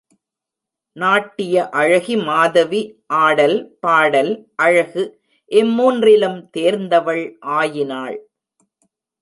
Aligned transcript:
நாட்டிய 0.95 1.69
அழகி 1.69 2.15
மாதவி 2.15 2.81
ஆடல், 3.05 3.77
பாடல், 3.79 4.33
அழகு 4.55 5.03
இம்மூன்றிலும் 5.51 6.39
தேர்ந்தவள் 6.57 7.37
ஆயினாள். 7.39 8.17